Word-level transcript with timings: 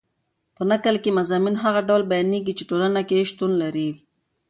په 0.55 0.63
نکل 0.71 0.95
کښي 1.03 1.11
مضامین 1.19 1.55
هغه 1.63 1.81
ډول 1.87 2.01
بیانېږي، 2.11 2.53
چي 2.57 2.63
ټولنه 2.69 2.99
کښي 3.09 3.23
شتون 3.31 3.51
لري. 3.61 3.89